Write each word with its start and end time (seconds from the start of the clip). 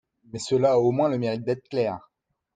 Mais 0.33 0.39
cela 0.39 0.71
a 0.71 0.79
au 0.79 0.89
moins 0.89 1.09
le 1.09 1.19
mérite 1.19 1.43
d’être 1.43 1.69
clair. 1.69 2.09